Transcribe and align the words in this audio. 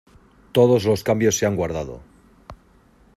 Todos 0.51 0.83
los 0.85 1.03
cambios 1.03 1.37
se 1.37 1.45
han 1.45 1.55
guardado 1.55 2.01